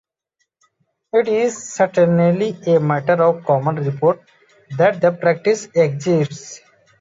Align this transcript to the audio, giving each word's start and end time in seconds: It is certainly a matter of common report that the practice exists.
It 1.13 1.27
is 1.27 1.73
certainly 1.75 2.57
a 2.65 2.79
matter 2.79 3.21
of 3.23 3.45
common 3.45 3.75
report 3.75 4.23
that 4.75 4.99
the 4.99 5.11
practice 5.11 5.67
exists. 5.75 6.59